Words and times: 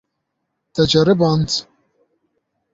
Te 0.77 0.85
ceriband. 0.95 1.55